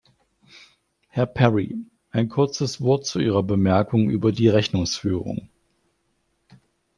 Herr 1.09 1.27
Perry, 1.27 1.77
ein 2.09 2.27
kurzes 2.27 2.81
Wort 2.81 3.05
zu 3.05 3.19
Ihrer 3.19 3.43
Bemerkung 3.43 4.09
über 4.09 4.31
die 4.31 4.47
Rechnungsführung. 4.47 5.47